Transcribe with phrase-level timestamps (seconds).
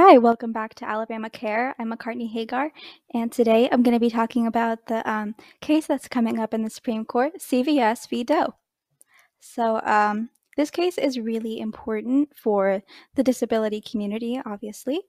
[0.00, 1.74] Hi, welcome back to Alabama Care.
[1.76, 2.70] I'm McCartney Hagar,
[3.14, 6.62] and today I'm going to be talking about the um, case that's coming up in
[6.62, 8.22] the Supreme Court, CVS v.
[8.22, 8.54] Doe.
[9.40, 12.80] So, um, this case is really important for
[13.16, 15.00] the disability community, obviously,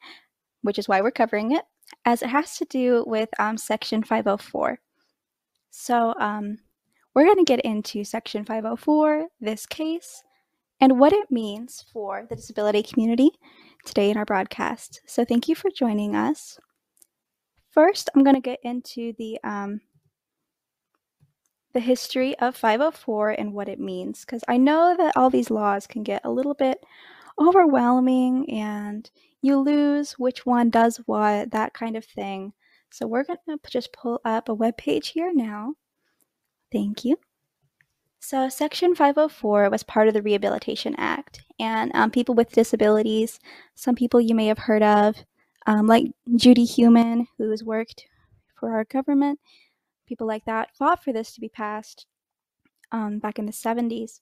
[0.64, 1.66] which is why we're covering it,
[2.06, 4.80] as it has to do with um, Section 504.
[5.70, 6.58] So, um,
[7.14, 10.24] we're going to get into Section 504, this case,
[10.82, 13.30] and what it means for the disability community
[13.86, 15.02] today in our broadcast.
[15.06, 16.60] So thank you for joining us.
[17.72, 19.82] First, I'm going to get into the um,
[21.74, 25.86] the history of 504 and what it means because I know that all these laws
[25.86, 26.84] can get a little bit
[27.40, 29.10] overwhelming and
[29.42, 32.54] you lose which one does what, that kind of thing.
[32.92, 35.76] So we're going to just pull up a web page here now.
[36.72, 37.18] Thank you.
[38.22, 43.40] So, Section 504 was part of the Rehabilitation Act, and um, people with disabilities,
[43.76, 45.16] some people you may have heard of,
[45.66, 46.06] um, like
[46.36, 48.06] Judy Heumann, who has worked
[48.60, 49.40] for our government,
[50.06, 52.08] people like that, fought for this to be passed
[52.92, 54.20] um, back in the 70s.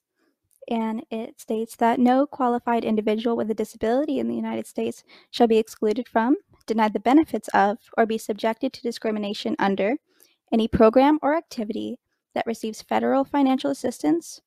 [0.70, 5.48] And it states that no qualified individual with a disability in the United States shall
[5.48, 9.96] be excluded from, denied the benefits of, or be subjected to discrimination under
[10.52, 11.98] any program or activity
[12.34, 14.40] that receives federal financial assistance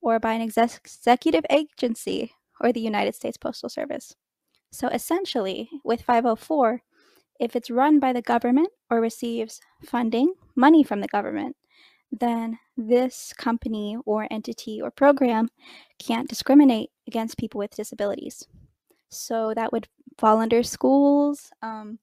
[0.00, 4.14] or by an executive agency or the United States Postal Service.
[4.72, 6.82] So essentially, with 504,
[7.40, 11.56] if it's run by the government or receives funding, money from the government,
[12.10, 15.48] then this company or entity or program
[15.98, 18.46] can't discriminate against people with disabilities.
[19.08, 19.88] So that would
[20.18, 21.98] fall under schools, um,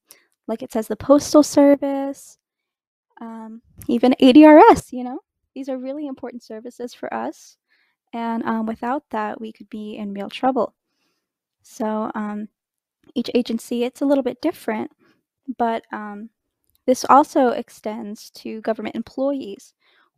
[0.46, 2.38] like it says the Postal Service,
[3.20, 5.20] um, even ADRS, you know?
[5.54, 7.56] These are really important services for us.
[8.12, 10.74] And um, without that, we could be in real trouble.
[11.62, 12.48] So um,
[13.14, 14.90] each agency, it's a little bit different,
[15.58, 16.30] but um,
[16.86, 19.74] this also extends to government employees,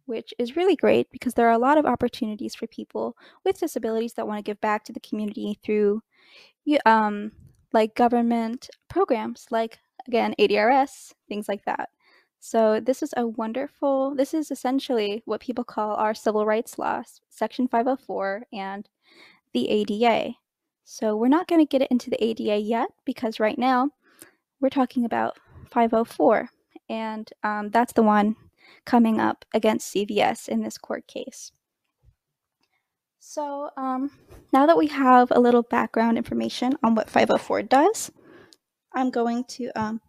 [0.06, 4.14] which is really great because there are a lot of opportunities for people with disabilities
[4.14, 6.02] that want to give back to the community through
[6.86, 7.32] um,
[7.72, 11.88] like government programs like again ADRS, things like that.
[12.44, 17.04] So this is a wonderful, this is essentially what people call our civil rights law,
[17.30, 18.88] Section 504 and
[19.54, 20.32] the ADA.
[20.84, 23.90] So we're not going to get into the ADA yet because right now
[24.60, 25.38] we're talking about
[25.70, 26.48] 504
[26.88, 28.34] and um, that's the one
[28.84, 31.52] coming up against CVS in this court case.
[33.20, 34.10] So um,
[34.52, 38.10] now that we have a little background information on what 504 does,
[38.92, 40.00] I'm going to um,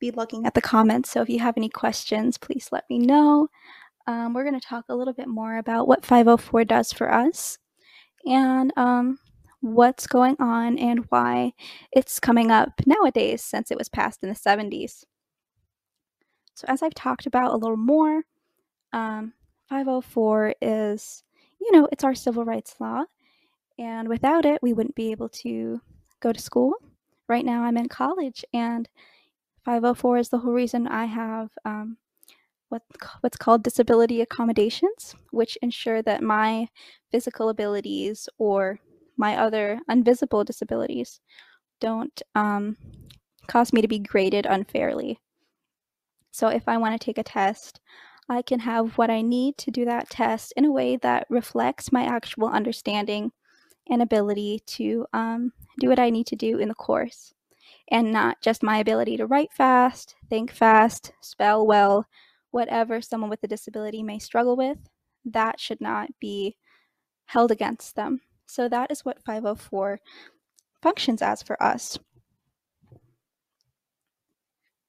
[0.00, 1.10] be looking at the comments.
[1.10, 3.48] So if you have any questions, please let me know.
[4.06, 7.58] Um, we're going to talk a little bit more about what 504 does for us
[8.26, 9.18] and um,
[9.60, 11.52] what's going on and why
[11.92, 15.04] it's coming up nowadays since it was passed in the 70s.
[16.54, 18.22] So, as I've talked about a little more,
[18.92, 19.32] um,
[19.68, 21.22] 504 is,
[21.60, 23.04] you know, it's our civil rights law.
[23.78, 25.80] And without it, we wouldn't be able to
[26.20, 26.74] go to school.
[27.28, 28.88] Right now, I'm in college, and
[29.64, 31.96] 504 is the whole reason I have um,
[32.70, 32.82] what,
[33.20, 36.68] what's called disability accommodations, which ensure that my
[37.10, 38.78] physical abilities or
[39.16, 41.20] my other invisible disabilities
[41.80, 42.76] don't um,
[43.48, 45.18] cause me to be graded unfairly.
[46.30, 47.80] So if I want to take a test,
[48.28, 51.90] I can have what I need to do that test in a way that reflects
[51.90, 53.32] my actual understanding
[53.90, 57.34] and ability to um, do what I need to do in the course
[57.90, 62.06] and not just my ability to write fast, think fast, spell well,
[62.50, 64.78] whatever someone with a disability may struggle with,
[65.24, 66.56] that should not be
[67.26, 68.20] held against them.
[68.46, 70.00] So that is what 504
[70.82, 71.98] functions as for us.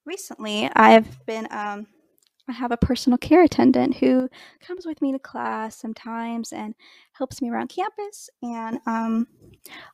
[0.05, 1.85] Recently, I've been um,
[2.47, 4.27] I have a personal care attendant who
[4.59, 6.73] comes with me to class sometimes and
[7.13, 8.29] helps me around campus.
[8.41, 9.27] And um,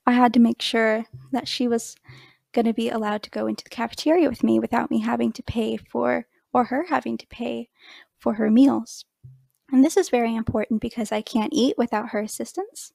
[0.05, 1.95] I had to make sure that she was
[2.57, 5.43] going to be allowed to go into the cafeteria with me without me having to
[5.43, 7.69] pay for, or her having to pay
[8.17, 9.05] for her meals.
[9.71, 12.93] And this is very important because I can't eat without her assistance.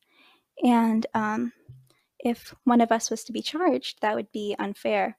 [0.65, 1.53] And um,
[2.19, 5.17] if one of us was to be charged, that would be unfair,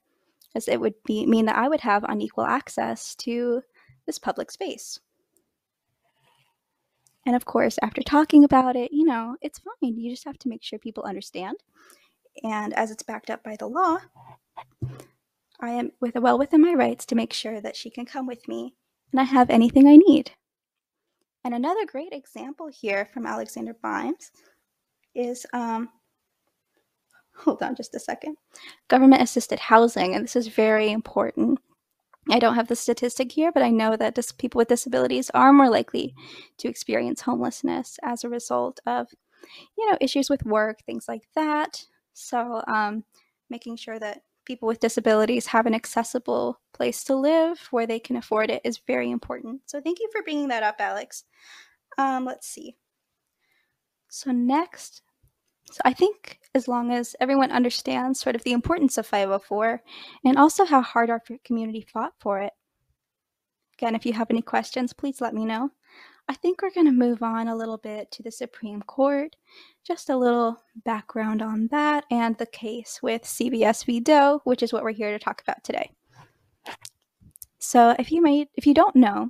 [0.56, 3.62] as it would be mean that I would have unequal access to
[4.06, 5.00] this public space.
[7.26, 9.98] And of course, after talking about it, you know, it's fine.
[9.98, 11.56] You just have to make sure people understand
[12.42, 13.98] and as it's backed up by the law,
[15.64, 18.48] I am with well within my rights to make sure that she can come with
[18.48, 18.76] me
[19.12, 20.32] and I have anything I need.
[21.46, 24.32] And another great example here from Alexander Bimes
[25.16, 25.90] is um,
[27.36, 28.38] hold on just a second.
[28.90, 31.60] Government assisted housing, and this is very important.
[32.30, 35.52] I don't have the statistic here, but I know that dis- people with disabilities are
[35.52, 36.16] more likely
[36.58, 39.08] to experience homelessness as a result of,
[39.78, 41.86] you know, issues with work, things like that.
[42.14, 43.04] So, um,
[43.50, 48.16] making sure that people with disabilities have an accessible place to live where they can
[48.16, 49.62] afford it is very important.
[49.66, 51.24] So, thank you for bringing that up, Alex.
[51.98, 52.76] Um, let's see.
[54.10, 55.02] So, next,
[55.72, 59.82] so I think as long as everyone understands sort of the importance of 504
[60.26, 62.54] and also how hard our community fought for it.
[63.78, 65.72] Again, if you have any questions, please let me know.
[66.28, 69.36] I think we're going to move on a little bit to the Supreme Court,
[69.86, 74.00] just a little background on that and the case with CVS v.
[74.00, 75.92] Doe, which is what we're here to talk about today.
[77.60, 79.30] So, if you may, if you don't know,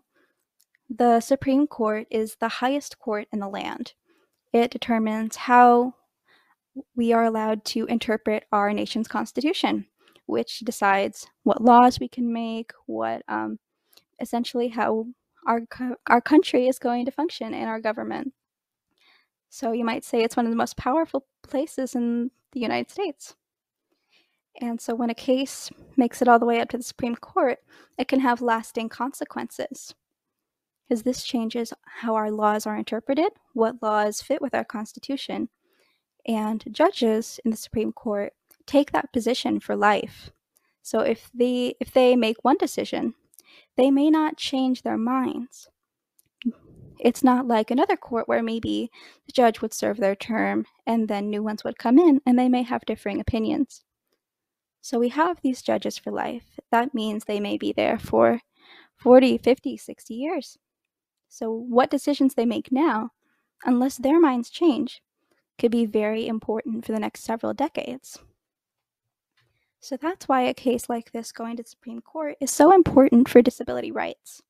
[0.89, 3.93] the Supreme Court is the highest court in the land.
[4.51, 5.95] It determines how
[6.95, 9.87] we are allowed to interpret our nation's constitution,
[10.27, 13.57] which decides what laws we can make, what um,
[14.19, 15.07] essentially how
[15.45, 15.61] our
[16.07, 18.33] our country is going to function in our government.
[19.49, 23.35] So you might say it's one of the most powerful places in the United States.
[24.61, 27.59] And so when a case makes it all the way up to the Supreme Court,
[27.97, 29.93] it can have lasting consequences.
[30.87, 35.49] Because this changes how our laws are interpreted, what laws fit with our Constitution,
[36.27, 38.33] and judges in the Supreme Court
[38.65, 40.31] take that position for life.
[40.81, 43.13] So if they if they make one decision,
[43.77, 45.69] they may not change their minds.
[46.99, 48.89] It's not like another court where maybe
[49.25, 52.49] the judge would serve their term and then new ones would come in and they
[52.49, 53.83] may have differing opinions.
[54.81, 56.59] So we have these judges for life.
[56.71, 58.41] That means they may be there for
[58.97, 60.57] 40, 50, 60 years.
[61.29, 63.11] So what decisions they make now,
[63.65, 65.01] unless their minds change,
[65.57, 68.19] could be very important for the next several decades.
[69.83, 73.27] So that's why a case like this going to the Supreme Court is so important
[73.27, 74.41] for disability rights.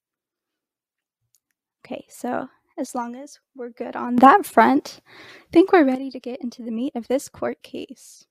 [1.83, 6.19] Okay, so as long as we're good on that front, I think we're ready to
[6.19, 8.27] get into the meat of this court case.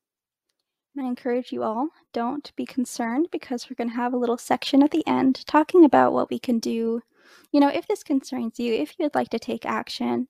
[0.94, 4.38] And I encourage you all, don't be concerned because we're going to have a little
[4.38, 7.02] section at the end talking about what we can do.
[7.50, 10.28] You know, if this concerns you, if you'd like to take action,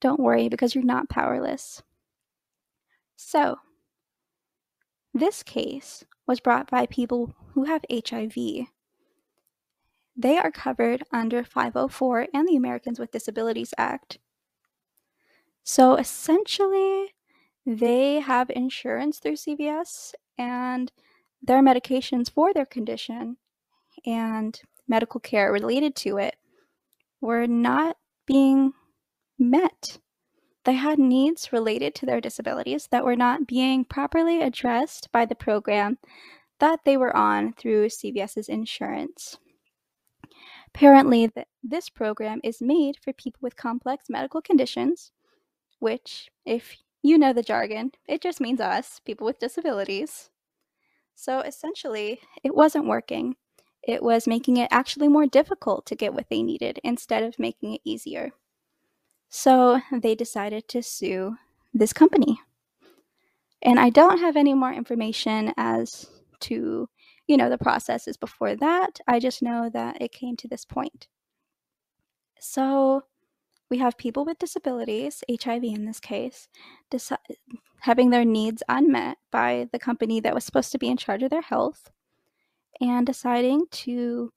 [0.00, 1.82] don't worry because you're not powerless.
[3.14, 3.58] So,
[5.12, 8.34] this case was brought by people who have HIV.
[10.16, 14.18] They are covered under 504 and the Americans with Disabilities Act.
[15.64, 17.14] So essentially,
[17.66, 20.92] they have insurance through CVS and
[21.42, 23.38] their medications for their condition
[24.06, 26.36] and medical care related to it
[27.20, 28.72] were not being
[29.38, 29.98] met.
[30.64, 35.34] They had needs related to their disabilities that were not being properly addressed by the
[35.34, 35.98] program
[36.58, 39.36] that they were on through CVS's insurance.
[40.74, 41.30] Apparently,
[41.62, 45.12] this program is made for people with complex medical conditions,
[45.78, 50.30] which, if you know the jargon, it just means us, people with disabilities.
[51.14, 53.36] So essentially, it wasn't working.
[53.86, 57.74] It was making it actually more difficult to get what they needed instead of making
[57.74, 58.32] it easier.
[59.36, 61.36] So they decided to sue
[61.74, 62.40] this company.
[63.62, 66.06] And I don't have any more information as
[66.42, 66.88] to,
[67.26, 69.00] you know, the processes before that.
[69.08, 71.08] I just know that it came to this point.
[72.38, 73.02] So
[73.68, 76.46] we have people with disabilities, HIV in this case,
[76.92, 77.18] deci-
[77.80, 81.30] having their needs unmet by the company that was supposed to be in charge of
[81.30, 81.90] their health
[82.80, 84.32] and deciding to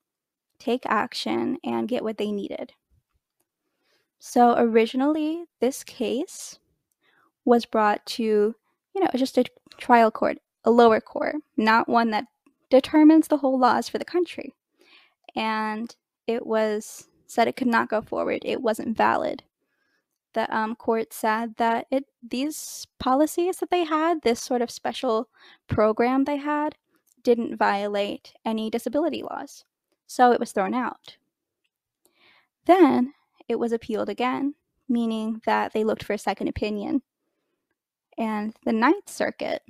[0.59, 2.73] take action and get what they needed.
[4.19, 6.59] So originally, this case
[7.45, 9.45] was brought to, you know, just a
[9.77, 12.25] trial court, a lower court, not one that
[12.69, 14.53] determines the whole laws for the country.
[15.35, 15.95] And
[16.25, 18.41] it was said it could not go forward.
[18.43, 19.43] It wasn't valid.
[20.33, 25.29] The um, court said that it these policies that they had, this sort of special
[25.67, 26.75] program they had,
[27.23, 29.63] didn't violate any disability laws.
[30.05, 31.17] So it was thrown out.
[32.65, 33.13] Then
[33.47, 34.55] it was appealed again,
[34.89, 37.01] meaning that they looked for a second opinion.
[38.17, 39.61] And the Ninth Circuit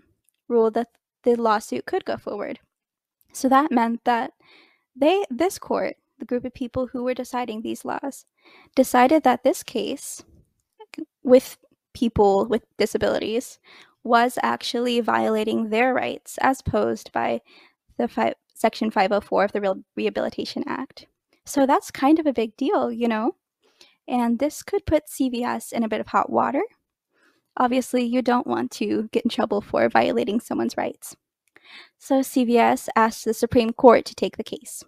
[0.47, 0.89] ruled that
[1.23, 2.59] the lawsuit could go forward.
[3.33, 4.33] So that meant that
[4.95, 8.25] they this court, the group of people who were deciding these laws,
[8.75, 10.23] decided that this case
[11.23, 11.57] with
[11.93, 13.59] people with disabilities
[14.03, 17.41] was actually violating their rights as posed by
[17.97, 21.07] the five, section 504 of the Rehabilitation Act.
[21.45, 23.35] So that's kind of a big deal, you know?
[24.07, 26.61] And this could put CVS in a bit of hot water.
[27.57, 31.15] Obviously, you don't want to get in trouble for violating someone's rights.
[31.97, 34.83] So CVS asked the Supreme Court to take the case,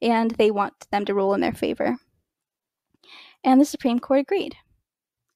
[0.00, 1.96] and they want them to rule in their favor.
[3.42, 4.56] And the Supreme Court agreed.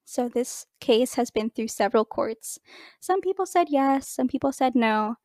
[0.04, 2.58] So this case has been through several courts.
[3.00, 5.16] Some people said yes, some people said no,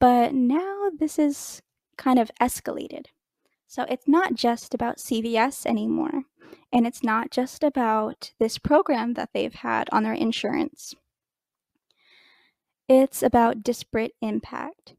[0.00, 1.60] but now this is
[1.98, 3.06] kind of escalated.
[3.72, 6.24] So it's not just about CVS anymore,
[6.70, 10.94] and it's not just about this program that they've had on their insurance.
[12.86, 14.92] It's about disparate impact.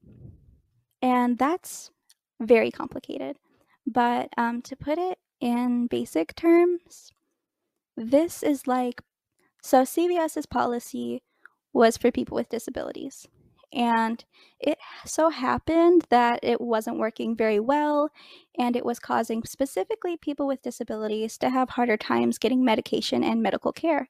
[1.04, 1.92] And that's
[2.42, 3.38] very complicated.
[3.86, 7.12] But um, to put it in basic terms,
[7.96, 9.02] this is like
[9.62, 11.22] so CVS's policy
[11.74, 13.28] was for people with disabilities.
[13.74, 14.24] And
[14.60, 18.12] it so happened that it wasn't working very well,
[18.58, 23.42] and it was causing specifically people with disabilities to have harder times getting medication and
[23.42, 24.10] medical care.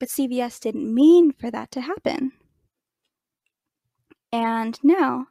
[0.00, 2.32] But CVS didn't mean for that to happen.
[4.32, 5.26] And now,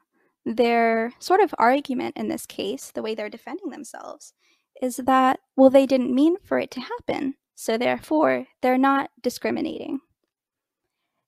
[0.46, 4.34] their sort of argument in this case, the way they're defending themselves,
[4.82, 10.00] is that, well, they didn't mean for it to happen, so therefore they're not discriminating.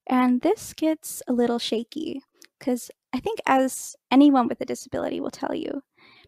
[0.07, 2.21] And this gets a little shaky
[2.57, 5.83] because I think, as anyone with a disability will tell you,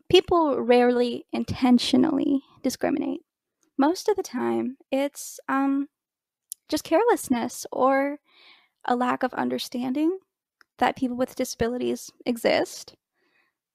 [0.10, 3.22] people rarely intentionally discriminate.
[3.78, 5.88] Most of the time, it's um,
[6.68, 8.18] just carelessness or
[8.86, 10.20] a lack of understanding
[10.78, 12.96] that people with disabilities exist.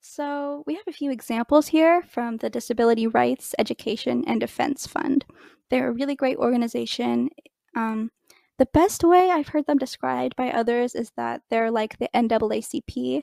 [0.00, 5.24] So, we have a few examples here from the Disability Rights, Education, and Defense Fund.
[5.70, 7.30] They're a really great organization.
[7.74, 8.10] Um,
[8.58, 13.22] the best way I've heard them described by others is that they're like the NAACP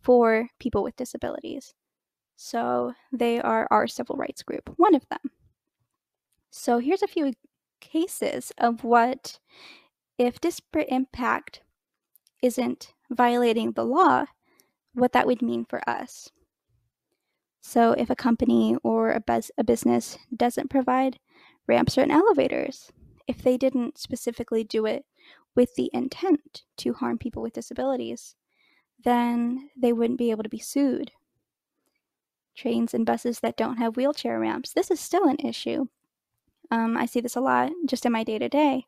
[0.00, 1.74] for people with disabilities.
[2.36, 5.32] So, they are our civil rights group, one of them.
[6.50, 7.32] So, here's a few
[7.80, 9.40] cases of what,
[10.16, 11.62] if disparate impact
[12.40, 14.26] isn't violating the law,
[14.92, 16.30] what that would mean for us.
[17.60, 21.18] So, if a company or a, bus- a business doesn't provide
[21.66, 22.92] ramps or elevators,
[23.28, 25.04] if they didn't specifically do it
[25.54, 28.34] with the intent to harm people with disabilities,
[29.04, 31.12] then they wouldn't be able to be sued.
[32.56, 35.86] Trains and buses that don't have wheelchair ramps, this is still an issue.
[36.70, 38.86] Um, I see this a lot just in my day to day.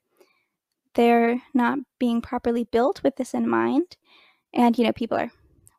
[0.95, 3.97] They're not being properly built with this in mind,
[4.53, 5.31] and, you know, people are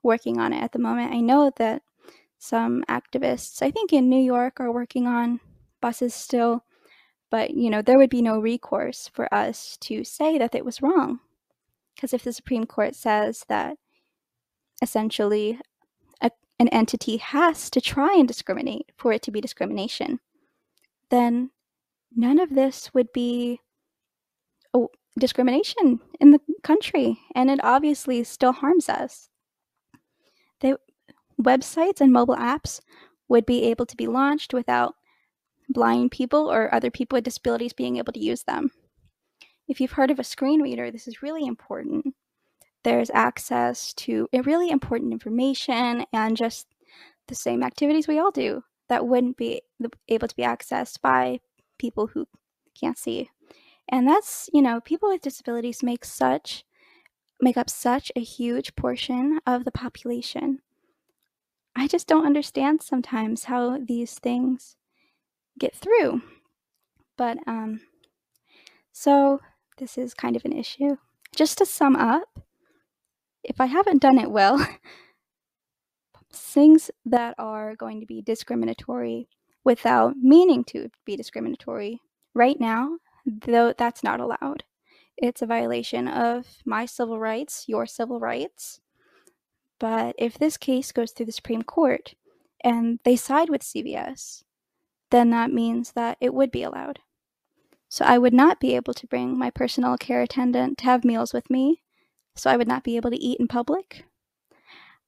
[0.04, 1.14] working on it at the moment.
[1.14, 1.82] I know that
[2.40, 5.40] some activists, I think in New York, are working on
[5.82, 6.64] buses still,
[7.32, 10.82] but, you know, there would be no recourse for us to say that it was
[10.82, 11.20] wrong.
[11.96, 13.78] Because if the Supreme Court says that
[14.82, 15.60] essentially
[16.22, 20.20] a, an entity has to try and discriminate for it to be discrimination,
[21.10, 21.52] then
[22.16, 23.60] none of this would be
[25.20, 29.30] discrimination in the country, and it obviously still harms us.
[30.62, 30.80] The
[31.42, 32.80] websites and mobile apps
[33.28, 34.96] would be able to be launched without
[35.72, 38.72] blind people or other people with disabilities being able to use them.
[39.68, 42.14] If you've heard of a screen reader, this is really important.
[42.84, 46.68] There's access to really important information and just
[47.28, 49.62] the same activities we all do that wouldn't be
[50.10, 51.40] able to be accessed by
[51.78, 52.28] people who
[52.80, 53.30] can't see.
[53.88, 56.64] And that's, you know, people with disabilities make such
[57.40, 60.60] make up such a huge portion of the population.
[61.76, 64.76] I just don't understand sometimes how these things
[65.62, 66.22] get through.
[67.18, 67.82] But um
[68.92, 69.40] so
[69.78, 70.98] this is kind of an issue.
[71.36, 72.28] Just to sum up,
[73.44, 74.68] if I haven't done it well,
[76.34, 79.28] things that are going to be discriminatory
[79.64, 82.00] without meaning to be discriminatory
[82.34, 84.64] right now though that's not allowed.
[85.18, 88.80] It's a violation of my civil rights, your civil rights.
[89.80, 92.16] But if this case goes through the Supreme Court
[92.64, 94.44] and they side with CVS,
[95.12, 97.00] then that means that it would be allowed.
[97.90, 101.34] So I would not be able to bring my personal care attendant to have meals
[101.34, 101.82] with me.
[102.36, 104.06] So I would not be able to eat in public.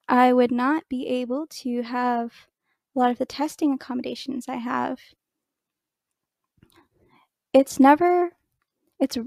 [0.07, 2.33] I would not be able to have
[2.95, 4.99] a lot of the testing accommodations I have
[7.53, 8.31] it's never
[8.99, 9.17] it's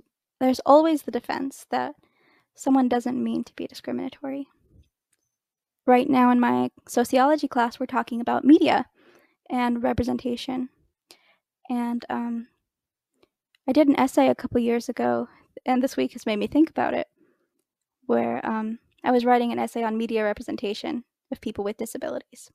[0.40, 1.94] there's always the defense that
[2.54, 4.48] someone doesn't mean to be discriminatory.
[5.86, 8.86] Right now in my sociology class, we're talking about media
[9.50, 10.68] and representation.
[11.68, 12.48] And um,
[13.66, 15.28] I did an essay a couple years ago,
[15.64, 17.08] and this week has made me think about it,
[18.06, 22.50] where um, I was writing an essay on media representation of people with disabilities,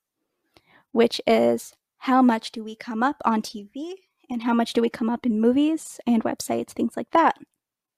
[0.92, 3.94] which is how much do we come up on TV
[4.30, 7.38] and how much do we come up in movies and websites, things like that.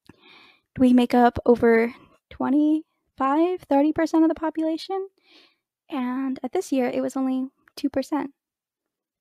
[0.10, 1.94] Do we make up over
[2.34, 5.08] 25, 30% of the population.
[5.90, 8.28] And at this year, it was only 2%.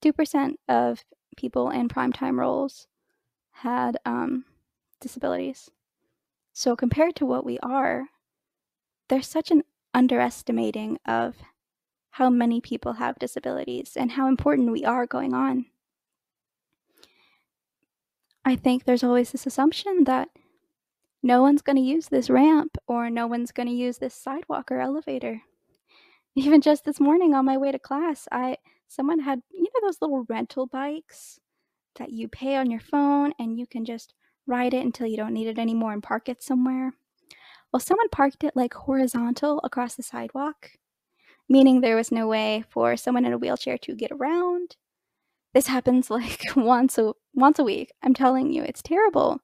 [0.02, 1.04] 2% of
[1.37, 2.87] people in primetime roles
[3.52, 4.44] had um,
[5.00, 5.71] disabilities.
[6.52, 8.06] So, compared to what we are,
[9.09, 9.62] there's such an
[9.94, 11.37] underestimating of
[12.11, 15.66] how many people have disabilities and how important we are going on.
[18.44, 20.28] I think there's always this assumption that
[21.23, 24.71] no one's going to use this ramp or no one's going to use this sidewalk
[24.71, 25.42] or elevator.
[26.35, 28.56] Even just this morning on my way to class, I
[28.92, 31.40] someone had you know those little rental bikes
[31.96, 34.12] that you pay on your phone and you can just
[34.46, 36.92] ride it until you don't need it anymore and park it somewhere.
[37.72, 40.72] Well, someone parked it like horizontal across the sidewalk,
[41.49, 44.76] meaning there was no way for someone in a wheelchair to get around.
[45.54, 47.92] This happens like once a once a week.
[48.02, 49.40] I'm telling you, it's terrible.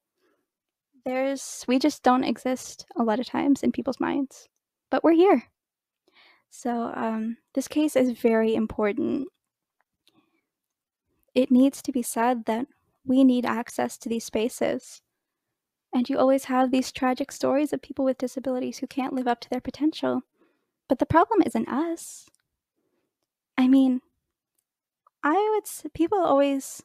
[1.07, 4.47] There's we just don't exist a lot of times in people's minds,
[4.91, 5.45] but we're here.
[6.51, 9.29] So um, this case is very important.
[11.39, 12.67] It needs to be said that
[13.05, 15.03] we need access to these spaces.
[15.95, 19.39] And you always have these tragic stories of people with disabilities who can't live up
[19.43, 20.23] to their potential.
[20.89, 22.27] But the problem isn't us.
[23.57, 24.01] I mean,
[25.23, 26.83] I would people always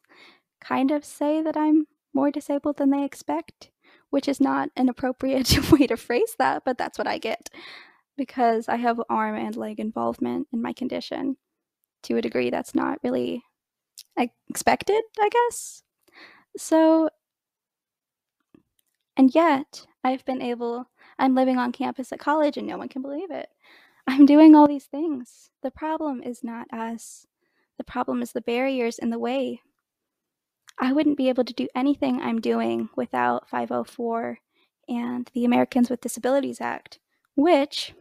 [0.62, 3.72] kind of say that I'm more disabled than they expect,
[4.12, 7.50] which is not an appropriate way to phrase that, but that's what I get
[8.16, 11.38] because I have arm and leg involvement in my condition
[12.04, 13.44] to a degree that's not really
[14.18, 15.84] expected, I guess.
[16.58, 17.10] So,
[19.18, 23.02] and yet I've been able, I'm living on campus at college and no one can
[23.02, 23.50] believe it.
[24.08, 25.50] I'm doing all these things.
[25.62, 27.26] The problem is not us,
[27.78, 29.62] the problem is the barriers in the way.
[30.80, 34.40] I wouldn't be able to do anything I'm doing without 504
[34.90, 37.00] and the Americans with Disabilities Act,
[37.36, 37.94] which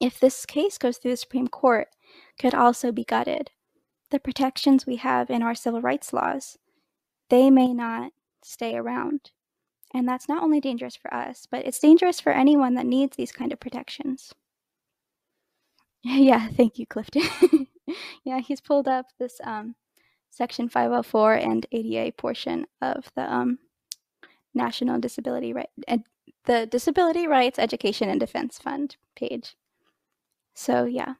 [0.00, 1.88] if this case goes through the Supreme Court,
[2.38, 3.50] could also be gutted.
[4.10, 6.58] The protections we have in our civil rights laws,
[7.28, 9.30] they may not stay around.
[9.94, 13.32] And that's not only dangerous for us, but it's dangerous for anyone that needs these
[13.32, 14.32] kind of protections.
[16.02, 17.66] yeah, thank you, Clifton.
[18.24, 19.74] yeah, he's pulled up this um,
[20.30, 23.58] Section 504 and ADA portion of the um,
[24.54, 26.04] National Disability Right, Ed-
[26.44, 29.56] the Disability Rights Education and Defense Fund page.
[30.54, 31.14] So yeah.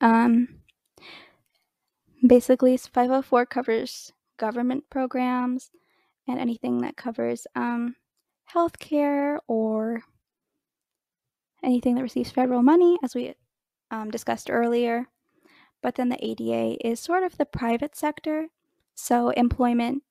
[0.00, 0.59] Um,
[2.26, 5.70] basically, 504 covers government programs
[6.28, 7.96] and anything that covers um,
[8.54, 10.02] healthcare or
[11.62, 13.34] anything that receives federal money, as we
[13.90, 15.06] um, discussed earlier.
[15.82, 18.48] But then the ADA is sort of the private sector,
[18.94, 20.02] so employment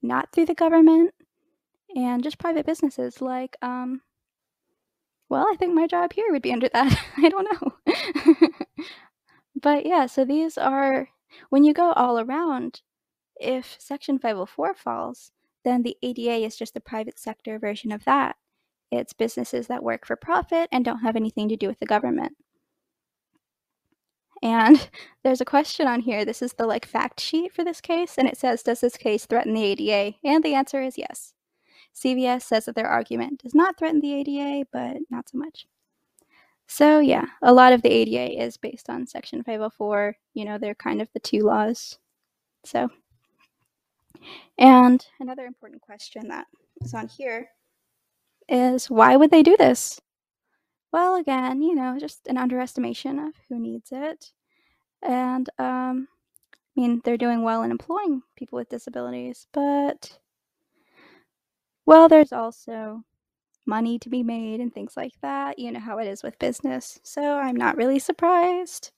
[0.00, 1.12] not through the government
[1.94, 4.00] and just private businesses like um,
[5.28, 6.98] well, I think my job here would be under that.
[7.16, 8.42] I don't know.
[9.60, 11.08] but yeah, so these are,
[11.50, 12.82] when you go all around,
[13.40, 15.32] if Section 504 falls,
[15.64, 18.36] then the ADA is just the private sector version of that.
[18.90, 22.36] It's businesses that work for profit and don't have anything to do with the government.
[24.42, 24.88] And
[25.24, 26.24] there's a question on here.
[26.24, 29.26] This is the like fact sheet for this case, and it says, Does this case
[29.26, 30.16] threaten the ADA?
[30.24, 31.34] And the answer is yes.
[31.94, 35.66] CVS says that their argument does not threaten the ADA, but not so much.
[36.68, 40.16] So, yeah, a lot of the ADA is based on Section 504.
[40.34, 41.98] You know, they're kind of the two laws.
[42.64, 42.90] So,
[44.58, 46.46] and another important question that
[46.82, 47.48] is on here
[48.48, 50.00] is why would they do this?
[50.92, 54.32] Well, again, you know, just an underestimation of who needs it.
[55.02, 56.08] And, um,
[56.76, 60.18] I mean, they're doing well in employing people with disabilities, but
[61.86, 63.02] well, there's also
[63.68, 65.58] money to be made and things like that.
[65.58, 66.98] You know how it is with business.
[67.04, 68.90] So I'm not really surprised.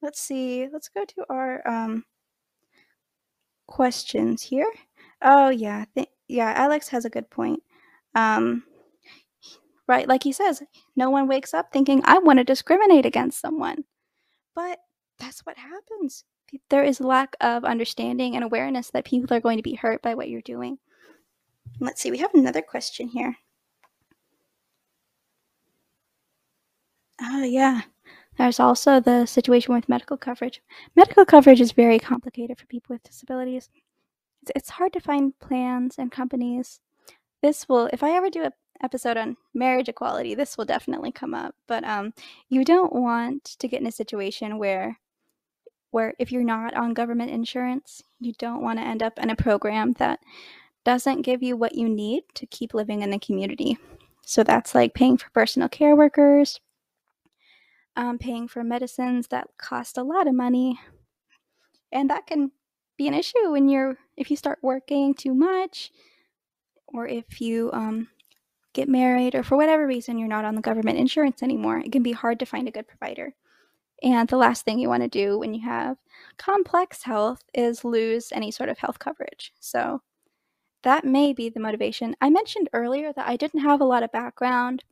[0.00, 0.68] Let's see.
[0.72, 2.04] Let's go to our um,
[3.66, 4.70] questions here.
[5.20, 5.84] Oh, yeah.
[5.94, 7.62] Th- yeah, Alex has a good point.
[8.14, 8.64] Um,
[9.86, 10.62] right, like he says,
[10.96, 13.84] no one wakes up thinking, I want to discriminate against someone.
[14.54, 14.78] But
[15.18, 16.24] that's what happens.
[16.68, 20.14] There is lack of understanding and awareness that people are going to be hurt by
[20.14, 20.78] what you're doing.
[21.80, 23.36] Let's see, we have another question here.
[27.20, 27.82] Oh, yeah.
[28.38, 30.62] There's also the situation with medical coverage.
[30.96, 33.68] Medical coverage is very complicated for people with disabilities.
[34.56, 36.80] It's hard to find plans and companies.
[37.42, 41.34] This will, if I ever do an episode on marriage equality, this will definitely come
[41.34, 41.54] up.
[41.68, 42.14] But um,
[42.48, 44.98] you don't want to get in a situation where,
[45.90, 49.36] where if you're not on government insurance, you don't want to end up in a
[49.36, 50.20] program that
[50.84, 53.78] doesn't give you what you need to keep living in the community.
[54.22, 56.60] So that's like paying for personal care workers,
[57.96, 60.78] um, paying for medicines that cost a lot of money.
[61.90, 62.52] And that can
[62.96, 65.90] be an issue when you're, if you start working too much,
[66.86, 68.08] or if you um,
[68.72, 71.78] get married, or for whatever reason you're not on the government insurance anymore.
[71.78, 73.34] It can be hard to find a good provider.
[74.02, 75.96] And the last thing you want to do when you have
[76.36, 79.52] complex health is lose any sort of health coverage.
[79.60, 80.00] So
[80.82, 82.16] that may be the motivation.
[82.20, 84.82] I mentioned earlier that I didn't have a lot of background.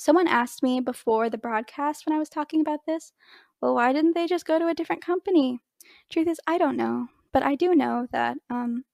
[0.00, 3.12] Someone asked me before the broadcast when I was talking about this,
[3.60, 5.60] well, why didn't they just go to a different company?
[6.08, 7.08] Truth is, I don't know.
[7.34, 8.86] But I do know that um,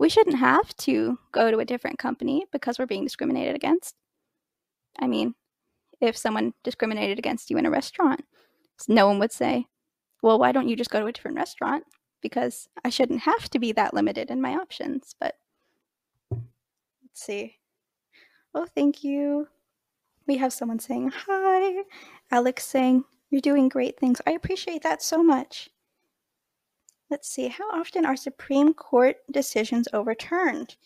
[0.00, 3.94] we shouldn't have to go to a different company because we're being discriminated against.
[4.98, 5.36] I mean,
[6.00, 8.24] if someone discriminated against you in a restaurant,
[8.88, 9.66] no one would say,
[10.24, 11.84] well, why don't you just go to a different restaurant?
[12.20, 15.14] Because I shouldn't have to be that limited in my options.
[15.20, 15.36] But
[16.32, 16.50] let's
[17.14, 17.58] see.
[18.56, 19.46] Oh, thank you.
[20.26, 21.84] We have someone saying hi.
[22.30, 24.20] Alex saying, You're doing great things.
[24.26, 25.70] I appreciate that so much.
[27.10, 27.48] Let's see.
[27.48, 30.76] How often are Supreme Court decisions overturned?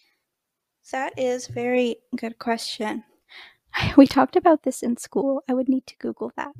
[0.93, 3.05] That is very good question.
[3.97, 5.43] We talked about this in school.
[5.49, 6.53] I would need to Google that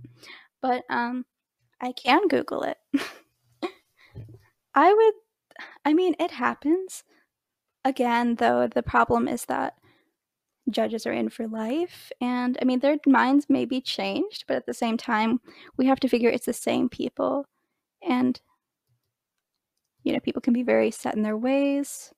[0.61, 1.25] but um,
[1.81, 2.79] I can Google it.
[4.75, 5.15] I would,
[5.85, 7.05] I mean, it happens.
[7.85, 9.75] Again, though, the problem is that
[10.71, 14.67] judges are in for life, and I mean, their minds may be changed, but at
[14.67, 15.41] the same time,
[15.77, 17.47] we have to figure it's the same people,
[18.07, 18.41] and
[20.05, 22.13] you know, people can be very set in their ways,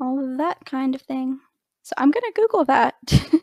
[0.00, 1.40] all of that kind of thing.
[1.82, 2.94] So I'm gonna Google that,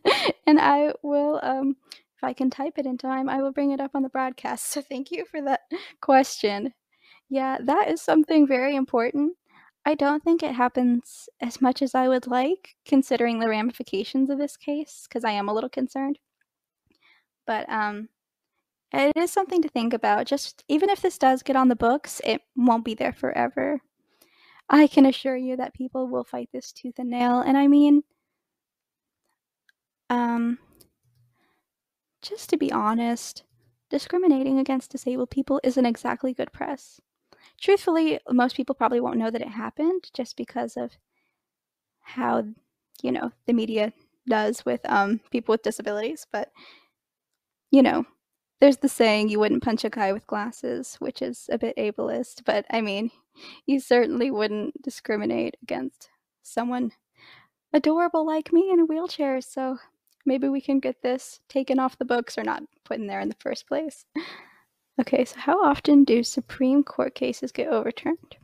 [0.47, 1.75] and I will um,
[2.17, 4.71] if I can type it in time, I will bring it up on the broadcast.
[4.71, 5.61] So thank you for that
[6.01, 6.73] question.
[7.29, 9.33] Yeah, that is something very important.
[9.87, 14.37] I don't think it happens as much as I would like, considering the ramifications of
[14.37, 16.19] this case, because I am a little concerned.
[17.45, 18.09] But um,
[18.91, 20.27] it is something to think about.
[20.27, 23.79] Just even if this does get on the books, it won't be there forever.
[24.69, 27.39] I can assure you that people will fight this tooth and nail.
[27.39, 28.03] And I mean,
[30.09, 30.57] um,
[32.21, 33.43] just to be honest,
[33.89, 36.99] discriminating against disabled people isn't exactly good press.
[37.59, 40.91] Truthfully, most people probably won't know that it happened just because of
[42.01, 42.43] how,
[43.01, 43.93] you know, the media
[44.27, 46.27] does with um, people with disabilities.
[46.31, 46.51] But,
[47.71, 48.05] you know,
[48.59, 52.43] there's the saying you wouldn't punch a guy with glasses, which is a bit ableist,
[52.45, 53.11] but I mean,
[53.65, 56.09] you certainly wouldn't discriminate against
[56.41, 56.91] someone
[57.73, 59.41] adorable like me in a wheelchair.
[59.41, 59.77] So
[60.25, 63.29] maybe we can get this taken off the books or not put in there in
[63.29, 64.05] the first place.
[64.99, 68.37] Okay, so how often do Supreme Court cases get overturned?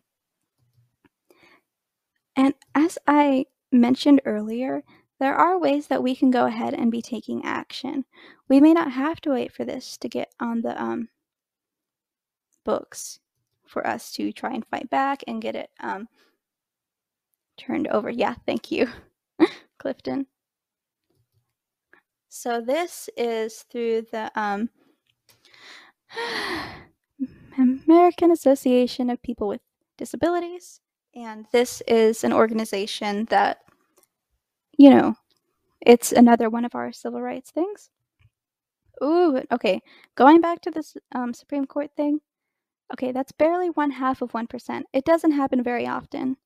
[2.36, 4.84] And as I mentioned earlier,
[5.20, 8.06] there are ways that we can go ahead and be taking action.
[8.50, 11.10] We may not have to wait for this to get on the um,
[12.64, 13.20] books
[13.66, 16.08] for us to try and fight back and get it um,
[17.58, 18.10] turned over.
[18.10, 18.88] Yeah, thank you,
[19.80, 20.28] Clifton.
[22.30, 24.70] So this is through the um,
[27.58, 29.62] American Association of People with
[29.98, 30.82] Disabilities.
[31.16, 33.60] And this is an organization that,
[34.78, 35.16] you know,
[35.86, 37.90] it's another one of our civil rights things.
[39.04, 39.82] Ooh, okay.
[40.16, 42.20] Going back to this um, Supreme Court thing.
[42.94, 44.82] Okay, that's barely one half of 1%.
[44.94, 46.38] It doesn't happen very often.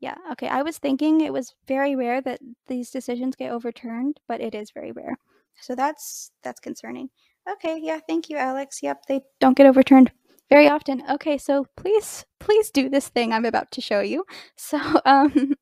[0.00, 0.48] Yeah, okay.
[0.48, 4.70] I was thinking it was very rare that these decisions get overturned, but it is
[4.70, 5.16] very rare.
[5.60, 7.10] So that's that's concerning.
[7.52, 8.82] Okay, yeah, thank you, Alex.
[8.82, 10.12] Yep, they don't get overturned
[10.48, 11.02] very often.
[11.08, 14.24] Okay, so please please do this thing I'm about to show you.
[14.56, 15.54] So um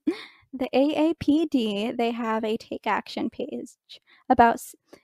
[0.53, 4.61] the AAPD, they have a take action page about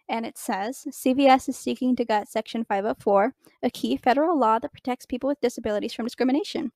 [0.08, 4.72] and it says CVS is seeking to gut section 504, a key federal law that
[4.72, 6.72] protects people with disabilities from discrimination.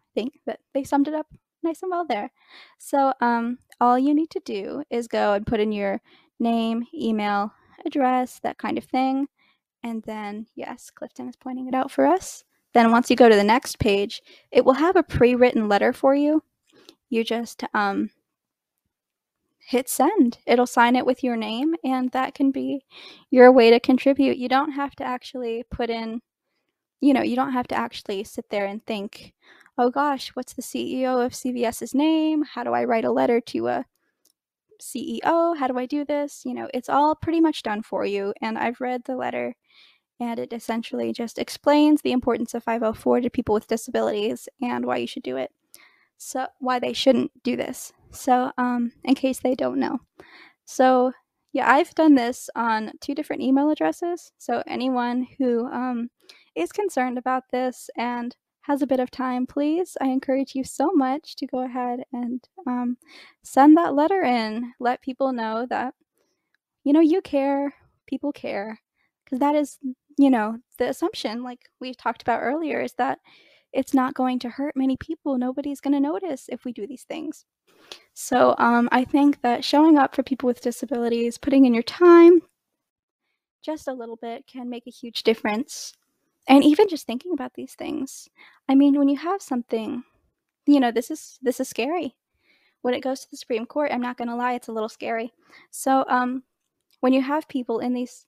[0.00, 1.26] I think that they summed it up
[1.62, 2.30] nice and well there.
[2.78, 6.00] So um, all you need to do is go and put in your
[6.38, 7.52] name, email,
[7.86, 9.28] address, that kind of thing.
[9.82, 12.44] And then, yes, Clifton is pointing it out for us.
[12.72, 16.14] Then once you go to the next page, it will have a pre-written letter for
[16.14, 16.42] you.
[17.08, 18.10] You just um,
[19.58, 20.38] hit send.
[20.46, 22.84] It'll sign it with your name, and that can be
[23.30, 24.36] your way to contribute.
[24.36, 26.20] You don't have to actually put in,
[27.00, 29.32] you know, you don't have to actually sit there and think,
[29.78, 32.42] oh gosh, what's the CEO of CVS's name?
[32.42, 33.84] How do I write a letter to a
[34.80, 35.56] CEO?
[35.56, 36.42] How do I do this?
[36.44, 38.34] You know, it's all pretty much done for you.
[38.40, 39.54] And I've read the letter,
[40.20, 44.98] and it essentially just explains the importance of 504 to people with disabilities and why
[44.98, 45.50] you should do it.
[46.16, 47.92] So why they shouldn't do this.
[48.10, 49.98] So um, in case they don't know.
[50.64, 51.12] So
[51.52, 54.32] yeah, I've done this on two different email addresses.
[54.38, 56.10] So anyone who um,
[56.54, 58.34] is concerned about this and
[58.66, 62.42] has a bit of time, please, I encourage you so much to go ahead and
[62.66, 62.96] um,
[63.42, 64.72] send that letter in.
[64.80, 65.92] Let people know that,
[66.82, 67.74] you know, you care,
[68.06, 68.80] people care.
[69.22, 69.78] Because that is,
[70.16, 73.18] you know, the assumption, like we talked about earlier, is that
[73.74, 75.36] it's not going to hurt many people.
[75.36, 77.44] Nobody's going to notice if we do these things.
[78.14, 82.40] So um, I think that showing up for people with disabilities, putting in your time,
[83.62, 85.92] just a little bit, can make a huge difference.
[86.46, 88.28] And even just thinking about these things.
[88.68, 90.04] I mean, when you have something,
[90.66, 92.14] you know, this is this is scary.
[92.82, 94.90] When it goes to the Supreme Court, I'm not going to lie, it's a little
[94.90, 95.32] scary.
[95.70, 96.42] So um,
[97.00, 98.26] when you have people in these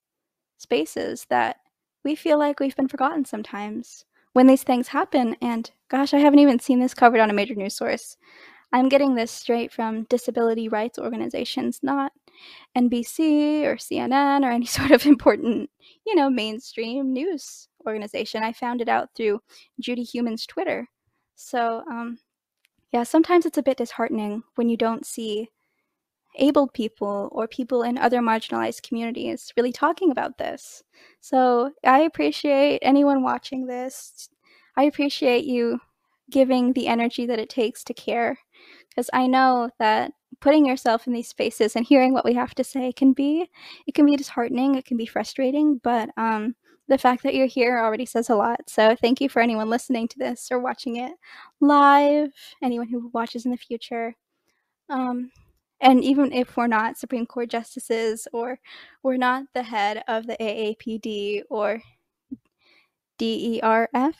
[0.56, 1.58] spaces that
[2.04, 6.40] we feel like we've been forgotten sometimes when these things happen, and gosh, I haven't
[6.40, 8.16] even seen this covered on a major news source.
[8.72, 12.12] I'm getting this straight from disability rights organizations, not
[12.76, 15.70] NBC or CNN or any sort of important,
[16.06, 18.42] you know, mainstream news organization.
[18.42, 19.40] I found it out through
[19.80, 20.88] Judy Heumann's Twitter.
[21.36, 22.18] So, um,
[22.92, 25.50] yeah, sometimes it's a bit disheartening when you don't see
[26.38, 30.82] abled people or people in other marginalized communities really talking about this.
[31.20, 34.28] So, I appreciate anyone watching this.
[34.76, 35.80] I appreciate you
[36.30, 38.38] giving the energy that it takes to care
[38.96, 42.64] because I know that putting yourself in these spaces and hearing what we have to
[42.64, 43.48] say can be
[43.86, 46.54] it can be disheartening, it can be frustrating, but um
[46.88, 48.60] the fact that you're here already says a lot.
[48.68, 51.12] So thank you for anyone listening to this or watching it
[51.60, 52.30] live,
[52.62, 54.14] anyone who watches in the future.
[54.88, 55.32] Um,
[55.80, 58.60] and even if we're not Supreme Court justices or
[59.02, 61.82] we're not the head of the AAPD or
[63.18, 64.14] DERF,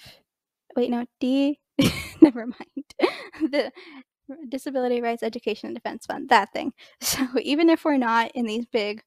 [0.76, 1.60] wait, no, D,
[2.20, 2.94] never mind,
[3.50, 3.70] the
[4.48, 6.72] Disability Rights Education and Defense Fund, that thing.
[7.00, 9.02] So even if we're not in these big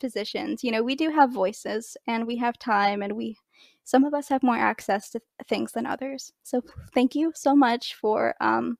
[0.00, 3.36] positions, you know, we do have voices and we have time and we
[3.84, 6.32] some of us have more access to things than others.
[6.42, 6.60] So
[6.92, 8.76] thank you so much for um,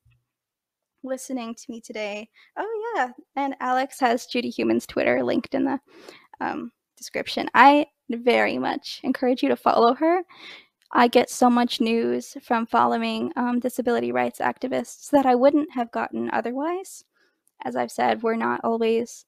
[1.05, 2.29] listening to me today.
[2.57, 5.79] Oh yeah, and Alex has Judy Heumann's Twitter linked in the
[6.40, 7.49] um, description.
[7.55, 10.22] I very much encourage you to follow her.
[10.92, 15.90] I get so much news from following um, disability rights activists that I wouldn't have
[15.90, 17.05] gotten otherwise.
[17.64, 19.27] As I've said, we're not always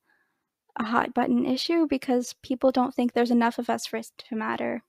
[0.79, 4.37] a hot button issue because people don't think there's enough of us for it to
[4.37, 4.83] matter.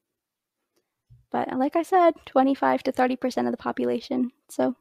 [1.32, 4.32] But like I said, 25 to 30% of the population.
[4.50, 4.76] So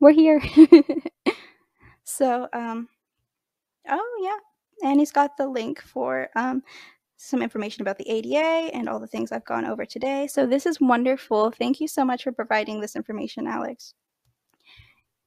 [0.00, 0.40] we're here.
[2.04, 2.88] so, um,
[3.88, 4.88] oh yeah.
[4.88, 6.62] And he's got the link for um,
[7.18, 10.28] some information about the ADA and all the things I've gone over today.
[10.28, 11.50] So this is wonderful.
[11.50, 13.92] Thank you so much for providing this information, Alex.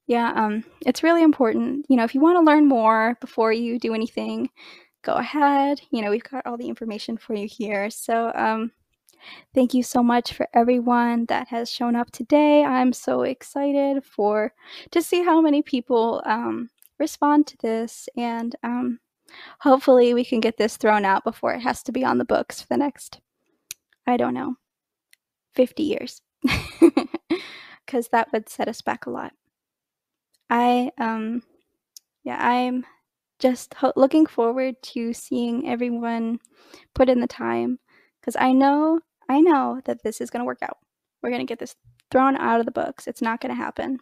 [0.06, 1.86] Yeah, um, it's really important.
[1.88, 4.50] You know, if you want to learn more before you do anything,
[5.02, 5.80] go ahead.
[5.90, 7.90] You know, we've got all the information for you here.
[7.90, 8.72] So, um,
[9.54, 12.64] thank you so much for everyone that has shown up today.
[12.64, 14.52] I'm so excited for
[14.90, 18.98] to see how many people um, respond to this, and um,
[19.60, 22.60] hopefully, we can get this thrown out before it has to be on the books
[22.60, 23.20] for the next,
[24.06, 24.56] I don't know,
[25.54, 26.22] 50 years,
[27.86, 29.32] because that would set us back a lot.
[30.50, 31.42] I um,
[32.24, 32.84] yeah, I'm
[33.38, 36.38] just ho- looking forward to seeing everyone
[36.94, 37.78] put in the time
[38.20, 40.76] because I know I know that this is going to work out.
[41.22, 41.74] We're going to get this
[42.10, 43.06] thrown out of the books.
[43.06, 43.98] It's not going to happen.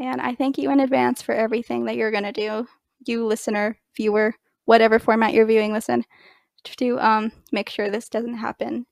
[0.00, 2.66] And I thank you in advance for everything that you're going to do,
[3.06, 4.34] you listener, viewer,
[4.68, 6.04] whatever format you're viewing listen
[6.62, 8.84] to um, make sure this doesn't happen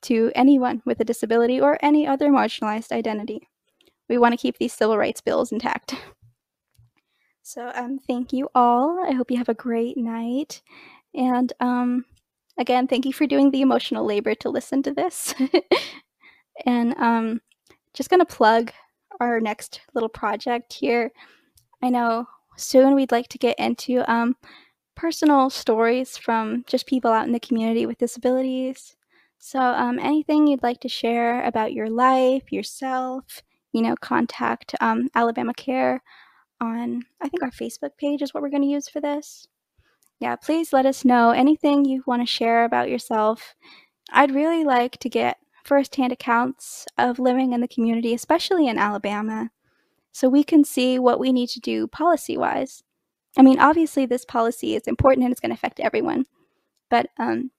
[0.00, 3.46] to anyone with a disability or any other marginalized identity.
[4.08, 5.94] We want to keep these civil rights bills intact.
[7.42, 9.04] So um, thank you all.
[9.06, 10.62] I hope you have a great night.
[11.14, 12.06] And um,
[12.56, 15.34] again, thank you for doing the emotional labor to listen to this.
[16.64, 17.42] and um,
[17.92, 18.72] just going to plug
[19.20, 21.10] our next little project here.
[21.82, 22.26] I know
[22.60, 24.36] soon we'd like to get into um,
[24.94, 28.96] personal stories from just people out in the community with disabilities.
[29.38, 33.42] So, um, anything you'd like to share about your life, yourself,
[33.72, 36.02] you know, contact um, Alabama Care
[36.60, 39.48] on, I think our Facebook page is what we're going to use for this.
[40.18, 43.54] Yeah, please let us know anything you want to share about yourself.
[44.12, 49.50] I'd really like to get firsthand accounts of living in the community, especially in Alabama,
[50.12, 52.82] so we can see what we need to do policy wise.
[53.38, 56.26] I mean, obviously, this policy is important and it's going to affect everyone,
[56.88, 57.50] but um,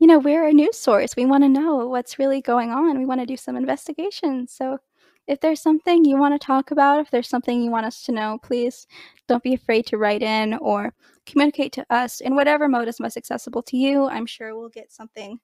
[0.00, 1.14] you know, we're a news source.
[1.14, 2.98] We want to know what's really going on.
[2.98, 4.48] We want to do some investigation.
[4.48, 4.78] So
[5.26, 8.12] if there's something you want to talk about, if there's something you want us to
[8.12, 8.86] know, please
[9.28, 10.94] don't be afraid to write in or
[11.26, 14.08] communicate to us in whatever mode is most accessible to you.
[14.08, 15.38] I'm sure we'll get something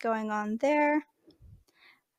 [0.00, 1.04] going on there.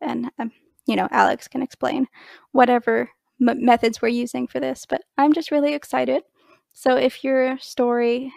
[0.01, 0.51] And, um,
[0.85, 2.07] you know, Alex can explain
[2.51, 3.09] whatever
[3.41, 6.23] m- methods we're using for this, but I'm just really excited.
[6.73, 8.31] So if your story,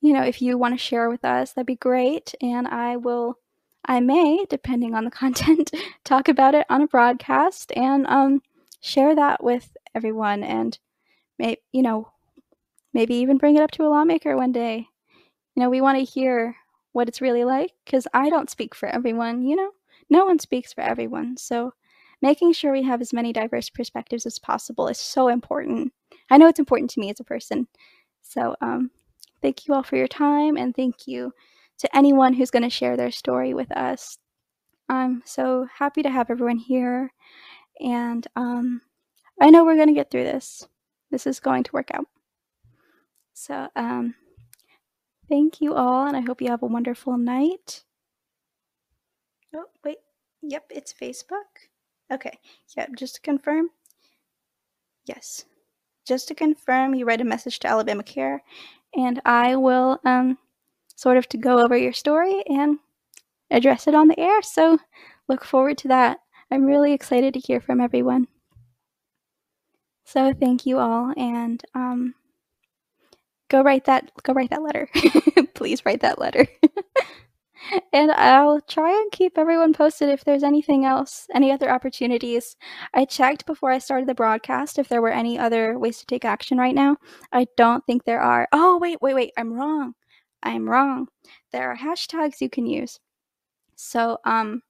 [0.00, 2.34] you know, if you want to share with us, that'd be great.
[2.40, 3.36] And I will,
[3.84, 5.70] I may, depending on the content,
[6.04, 8.42] talk about it on a broadcast and um,
[8.80, 10.42] share that with everyone.
[10.44, 10.78] And,
[11.38, 12.08] may, you know,
[12.92, 14.88] maybe even bring it up to a lawmaker one day.
[15.54, 16.56] You know, we want to hear
[16.92, 19.70] what it's really like because I don't speak for everyone, you know?
[20.08, 21.36] No one speaks for everyone.
[21.36, 21.72] So
[22.22, 25.92] making sure we have as many diverse perspectives as possible is so important.
[26.30, 27.66] I know it's important to me as a person.
[28.22, 28.90] So um,
[29.42, 31.32] thank you all for your time and thank you
[31.78, 34.18] to anyone who's going to share their story with us.
[34.88, 37.12] I'm so happy to have everyone here.
[37.80, 38.82] And um,
[39.40, 40.66] I know we're going to get through this.
[41.10, 42.04] This is going to work out.
[43.32, 44.14] So, um,
[45.28, 47.84] thank you all, and I hope you have a wonderful night.
[49.54, 49.96] Oh, wait.
[50.42, 51.69] Yep, it's Facebook.
[52.10, 52.38] Okay.
[52.76, 53.70] yeah, just to confirm.
[55.06, 55.44] Yes.
[56.06, 58.42] Just to confirm, you write a message to Alabama Care,
[58.96, 60.38] and I will um,
[60.96, 62.78] sort of to go over your story and
[63.50, 64.42] address it on the air.
[64.42, 64.78] So
[65.28, 66.18] look forward to that.
[66.50, 68.26] I'm really excited to hear from everyone.
[70.04, 72.14] So thank you all, and um,
[73.48, 74.10] go write that.
[74.24, 74.88] Go write that letter.
[75.54, 76.46] Please write that letter.
[77.92, 82.56] and I'll try and keep everyone posted if there's anything else, any other opportunities.
[82.94, 86.24] I checked before I started the broadcast if there were any other ways to take
[86.24, 86.96] action right now.
[87.32, 88.48] I don't think there are.
[88.52, 89.32] Oh, wait, wait, wait.
[89.36, 89.94] I'm wrong.
[90.42, 91.08] I'm wrong.
[91.52, 92.98] There are hashtags you can use.
[93.76, 94.62] So, um,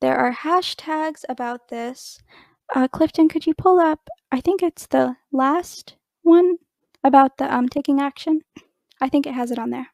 [0.00, 2.20] there are hashtags about this.
[2.74, 4.08] Uh, Clifton, could you pull up?
[4.32, 6.56] I think it's the last one
[7.04, 8.40] about the um, taking action.
[9.00, 9.88] I think it has it on there.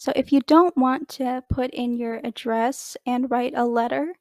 [0.00, 4.14] So if you don't want to put in your address and write a letter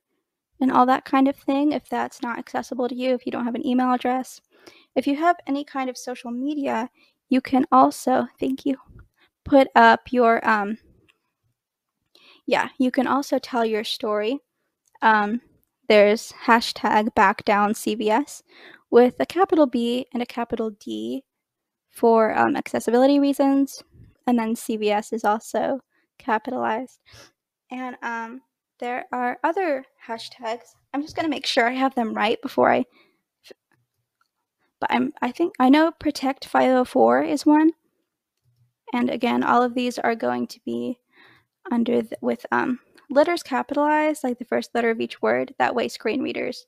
[0.59, 3.45] and all that kind of thing, if that's not accessible to you, if you don't
[3.45, 4.41] have an email address,
[4.97, 6.89] if you have any kind of social media,
[7.29, 8.75] you can also, thank you,
[9.45, 10.77] put up your, um,
[12.45, 14.37] yeah, you can also tell your story.
[15.01, 15.39] Um,
[15.87, 18.41] there's hashtag back down CVS
[18.91, 21.23] with a capital B and a capital D
[21.89, 23.81] for um, accessibility reasons
[24.29, 25.79] and then CVS is also
[26.19, 26.99] capitalized.
[27.71, 28.41] And um,
[28.79, 30.75] there are other hashtags.
[30.93, 32.85] I'm just going to make sure I have them right before I.
[34.79, 35.13] But I'm.
[35.19, 37.71] I think I know Protect 504 is one.
[38.93, 40.99] And again, all of these are going to be
[41.71, 45.55] under the, with um, letters capitalized, like the first letter of each word.
[45.57, 46.67] That way, screen readers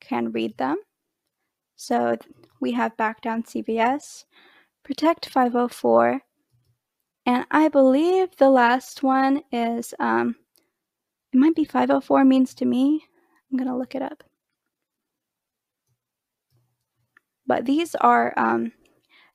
[0.00, 0.76] can read them.
[1.74, 2.16] So
[2.60, 4.24] we have back down CVS,
[4.84, 6.22] Protect 504,
[7.24, 10.34] and I believe the last one is, um,
[11.32, 13.04] it might be 504 means to me.
[13.50, 14.24] I'm going to look it up.
[17.46, 18.72] But these are um,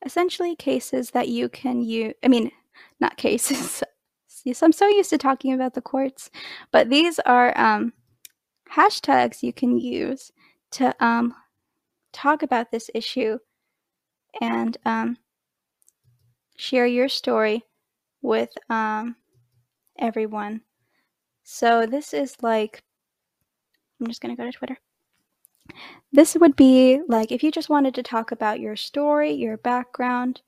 [0.06, 2.14] essentially cases that you can use.
[2.24, 2.52] I mean,
[3.00, 3.84] not cases.
[4.44, 6.30] yes, I'm so used to talking about the courts.
[6.72, 7.94] But these are um,
[8.72, 10.32] hashtags you can use
[10.72, 11.34] to um,
[12.12, 13.38] talk about this issue
[14.42, 15.18] and um,
[16.58, 17.64] share your story
[18.22, 19.16] with um,
[20.00, 20.62] everyone.
[21.44, 22.84] So this is like,
[24.00, 24.78] I'm just going to go to Twitter.
[26.12, 30.42] This would be like if you just wanted to talk about your story, your background,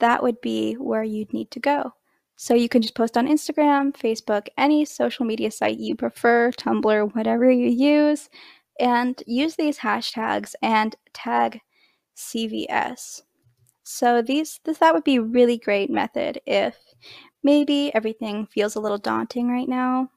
[0.00, 1.92] that would be where you'd need to go.
[2.36, 7.14] So you can just post on Instagram, Facebook, any social media site you prefer, Tumblr,
[7.14, 8.28] whatever you use,
[8.80, 11.60] and use these hashtags and tag
[12.16, 13.22] CVS.
[13.84, 16.76] So these this that would be a really great method if
[17.42, 20.10] maybe everything feels a little daunting right now.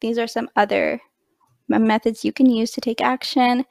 [0.00, 1.00] These are some other
[1.68, 3.66] methods you can use to take action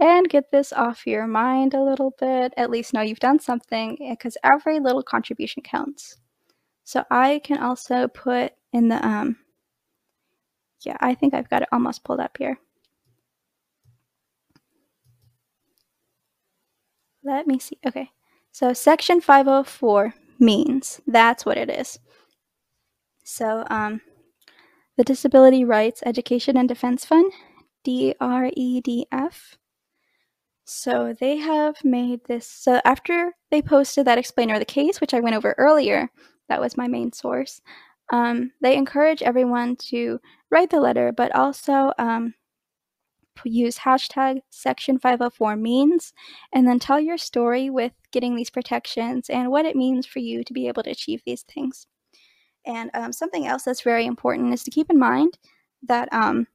[0.00, 2.54] and get this off your mind a little bit.
[2.56, 6.18] At least know you've done something because every little contribution counts.
[6.84, 9.38] So I can also put in the um
[10.84, 12.58] yeah, I think I've got it almost pulled up here.
[17.24, 17.78] Let me see.
[17.84, 18.12] Okay.
[18.54, 21.98] So Section 504 means that's what it is.
[23.24, 24.00] So um,
[24.96, 27.32] the Disability Rights Education and Defense Fund,
[27.84, 29.56] DREDF.
[30.64, 32.46] So they have made this.
[32.46, 36.08] So after they posted that explainer of the case, which I went over earlier,
[36.48, 37.60] that was my main source.
[38.12, 40.20] Um, they encourage everyone to
[40.52, 42.34] write the letter, but also um,
[43.44, 46.12] use hashtag section 504 means
[46.52, 50.44] and then tell your story with getting these protections and what it means for you
[50.44, 51.86] to be able to achieve these things.
[52.66, 55.38] And um, something else that's very important is to keep in mind
[55.82, 56.46] that um,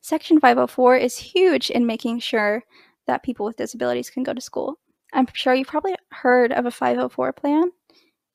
[0.00, 2.64] Section 504 is huge in making sure
[3.06, 4.78] that people with disabilities can go to school.
[5.12, 7.70] I'm sure you've probably heard of a 504 plan,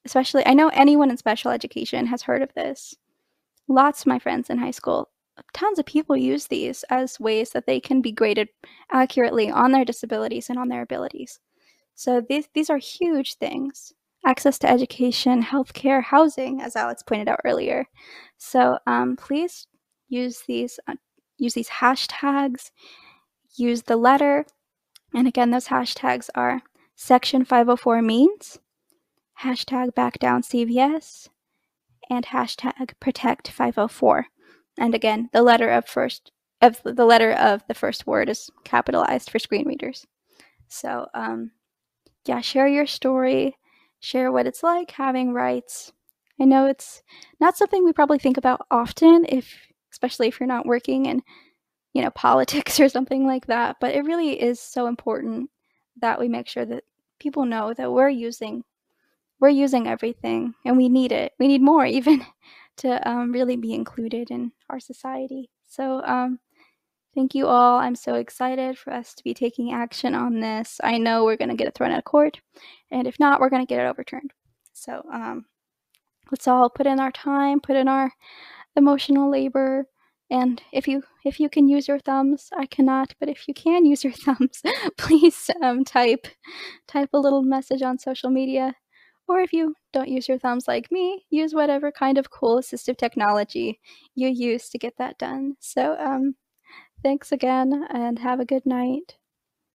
[0.06, 2.96] especially, I know anyone in special education has heard of this.
[3.68, 5.10] Lots of my friends in high school,
[5.54, 8.50] tons of people use these as ways that they can be graded
[8.92, 11.40] accurately on their disabilities and on their abilities.
[11.96, 13.94] So these, these are huge things
[14.26, 17.86] access to education, healthcare, housing, as Alex pointed out earlier.
[18.38, 19.66] So um, please
[20.10, 20.96] use these uh,
[21.38, 22.70] use these hashtags,
[23.58, 24.46] use the letter,
[25.14, 26.62] and again, those hashtags are
[26.96, 28.60] Section 504 means,
[29.42, 31.30] hashtag back down CVS,
[32.10, 34.28] and hashtag protect 504.
[34.78, 39.30] And again, the letter of first of the letter of the first word is capitalized
[39.30, 40.06] for screen readers.
[40.68, 41.52] So um,
[42.26, 43.56] yeah, share your story
[44.02, 45.94] share what it's like having rights.
[46.40, 47.02] I know it's
[47.40, 49.56] not something we probably think about often if
[49.92, 51.22] especially if you're not working in
[51.94, 55.50] you know politics or something like that, but it really is so important
[56.02, 56.84] that we make sure that
[57.20, 58.64] people know that we're using
[59.40, 61.32] we're using everything and we need it.
[61.40, 62.26] We need more even
[62.78, 65.50] to um, really be included in our society.
[65.68, 66.40] So um,
[67.14, 67.78] Thank you all.
[67.78, 70.80] I'm so excited for us to be taking action on this.
[70.82, 72.40] I know we're going to get it thrown out of court,
[72.90, 74.32] and if not, we're going to get it overturned.
[74.72, 75.46] So um,
[76.32, 78.14] let's all put in our time, put in our
[78.78, 79.88] emotional labor,
[80.30, 83.86] and if you if you can use your thumbs, I cannot, but if you can
[83.86, 84.62] use your thumbs,
[84.98, 86.28] please um, type
[86.88, 88.74] type a little message on social media.
[89.32, 92.98] Or if you don't use your thumbs like me, use whatever kind of cool assistive
[92.98, 93.80] technology
[94.14, 95.56] you use to get that done.
[95.60, 96.36] So um,
[97.04, 99.18] Thanks again and have a good night.